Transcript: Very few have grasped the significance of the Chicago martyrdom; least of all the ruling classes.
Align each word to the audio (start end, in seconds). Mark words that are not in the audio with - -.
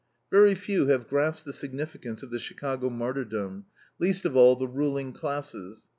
Very 0.31 0.55
few 0.55 0.87
have 0.87 1.07
grasped 1.07 1.45
the 1.45 1.53
significance 1.53 2.23
of 2.23 2.31
the 2.31 2.39
Chicago 2.39 2.89
martyrdom; 2.89 3.65
least 3.99 4.25
of 4.25 4.35
all 4.35 4.55
the 4.55 4.67
ruling 4.67 5.13
classes. 5.13 5.83